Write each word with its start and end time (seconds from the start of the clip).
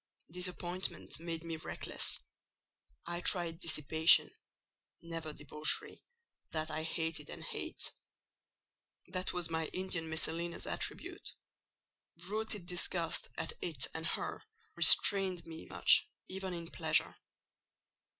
Disappointment 0.31 1.19
made 1.19 1.43
me 1.43 1.57
reckless. 1.57 2.19
I 3.05 3.21
tried 3.21 3.59
dissipation—never 3.59 5.31
debauchery: 5.31 6.01
that 6.49 6.71
I 6.71 6.81
hated, 6.81 7.29
and 7.29 7.43
hate. 7.43 7.91
That 9.09 9.31
was 9.31 9.51
my 9.51 9.67
Indian 9.67 10.09
Messalina's 10.09 10.65
attribute: 10.65 11.33
rooted 12.27 12.65
disgust 12.65 13.29
at 13.37 13.53
it 13.61 13.85
and 13.93 14.07
her 14.07 14.41
restrained 14.75 15.45
me 15.45 15.67
much, 15.67 16.09
even 16.27 16.51
in 16.51 16.71
pleasure. 16.71 17.17